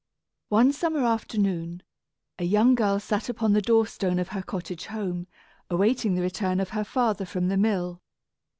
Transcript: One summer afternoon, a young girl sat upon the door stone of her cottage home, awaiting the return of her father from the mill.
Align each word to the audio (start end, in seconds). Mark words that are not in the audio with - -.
One 0.49 0.73
summer 0.73 1.05
afternoon, 1.05 1.83
a 2.39 2.43
young 2.43 2.73
girl 2.73 2.99
sat 2.99 3.29
upon 3.29 3.53
the 3.53 3.61
door 3.61 3.85
stone 3.85 4.17
of 4.17 4.29
her 4.29 4.41
cottage 4.41 4.87
home, 4.87 5.27
awaiting 5.69 6.15
the 6.15 6.23
return 6.23 6.59
of 6.59 6.69
her 6.69 6.83
father 6.83 7.23
from 7.23 7.49
the 7.49 7.57
mill. 7.57 8.01